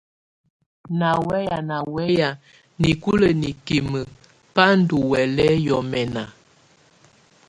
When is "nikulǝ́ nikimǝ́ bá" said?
2.81-4.63